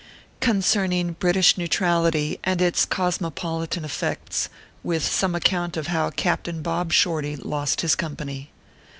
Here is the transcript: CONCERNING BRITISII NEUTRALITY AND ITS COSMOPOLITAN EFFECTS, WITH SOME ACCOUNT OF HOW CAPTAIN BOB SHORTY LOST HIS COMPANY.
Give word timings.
CONCERNING 0.39 1.17
BRITISII 1.19 1.59
NEUTRALITY 1.61 2.39
AND 2.43 2.59
ITS 2.59 2.85
COSMOPOLITAN 2.85 3.85
EFFECTS, 3.85 4.49
WITH 4.81 5.03
SOME 5.05 5.35
ACCOUNT 5.35 5.77
OF 5.77 5.85
HOW 5.85 6.09
CAPTAIN 6.09 6.63
BOB 6.63 6.91
SHORTY 6.91 7.35
LOST 7.35 7.81
HIS 7.81 7.93
COMPANY. 7.93 8.49